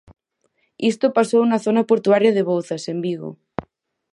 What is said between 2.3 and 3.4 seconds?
de Bouzas, en Vigo.